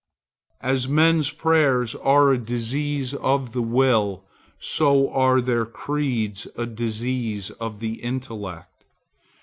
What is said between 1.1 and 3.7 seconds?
prayers are a disease of the